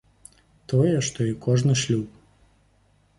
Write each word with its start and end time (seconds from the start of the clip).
Тое, 0.71 0.93
што 1.07 1.27
і 1.31 1.35
кожны 1.47 1.73
шлюб. 1.83 2.07